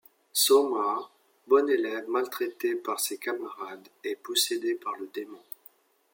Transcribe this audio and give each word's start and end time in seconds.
Sôma, 0.33 0.97
bon 1.47 1.69
élève, 1.69 2.09
maltraité 2.09 2.73
par 2.75 2.99
ses 2.99 3.19
camarades, 3.19 3.87
est 4.03 4.15
possédé 4.15 4.73
par 4.73 4.95
le 4.95 5.07
démon. 5.13 5.43